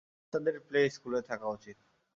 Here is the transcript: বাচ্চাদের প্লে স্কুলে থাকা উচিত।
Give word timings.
বাচ্চাদের 0.17 0.55
প্লে 0.67 0.81
স্কুলে 0.89 1.19
থাকা 1.29 1.47
উচিত। 1.49 1.77